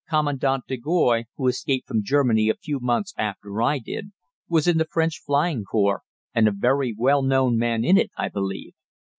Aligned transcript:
Commandant 0.09 0.63
de 0.65 0.77
Goys, 0.77 1.25
who 1.37 1.47
escaped 1.47 1.87
from 1.87 2.03
Germany 2.03 2.49
a 2.49 2.55
few 2.55 2.79
months 2.79 3.13
after 3.19 3.61
I 3.61 3.77
did, 3.77 4.09
was 4.49 4.67
in 4.67 4.79
the 4.79 4.85
French 4.87 5.21
Flying 5.23 5.63
Corps, 5.63 6.01
and 6.33 6.47
a 6.47 6.51
very 6.51 6.91
well 6.97 7.21
known 7.21 7.55
man 7.59 7.85
in 7.85 7.99
it, 7.99 8.09
I 8.17 8.29
believe. 8.29 8.73